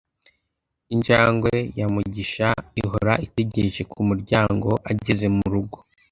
[0.93, 2.47] injangwe ya mugisha
[2.81, 5.77] ihora itegereje kumuryango ageze murugo